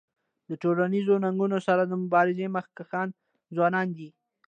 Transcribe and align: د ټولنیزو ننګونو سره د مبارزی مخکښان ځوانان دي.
د 0.49 0.51
ټولنیزو 0.63 1.13
ننګونو 1.23 1.57
سره 1.67 1.81
د 1.85 1.93
مبارزی 2.03 2.47
مخکښان 2.55 3.07
ځوانان 3.55 3.87
دي. 3.97 4.09